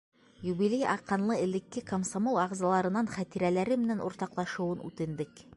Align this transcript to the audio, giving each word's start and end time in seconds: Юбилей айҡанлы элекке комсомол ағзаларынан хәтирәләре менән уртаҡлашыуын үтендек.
Юбилей 0.45 0.85
айҡанлы 0.93 1.37
элекке 1.41 1.83
комсомол 1.91 2.41
ағзаларынан 2.45 3.13
хәтирәләре 3.19 3.81
менән 3.85 4.05
уртаҡлашыуын 4.11 4.87
үтендек. 4.91 5.49